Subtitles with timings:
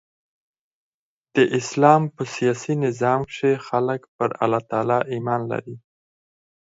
[1.35, 5.75] د اسلام په سیاسي نظام کښي خلک پر الله تعالي ایمان لري.